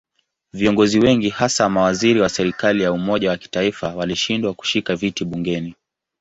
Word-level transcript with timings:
Viongozi 0.53 0.99
wengi 0.99 1.29
hasa 1.29 1.69
mawaziri 1.69 2.21
wa 2.21 2.29
serikali 2.29 2.83
ya 2.83 2.91
umoja 2.93 3.29
wa 3.29 3.37
kitaifa 3.37 3.93
walishindwa 3.95 4.53
kushika 4.53 4.95
viti 4.95 5.25
bungeni. 5.25 5.75